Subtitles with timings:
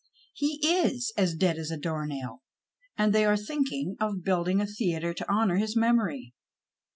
[0.33, 2.41] He is as dead as a doornail,
[2.97, 6.33] and they are thinking of building a theatre to honour his memory."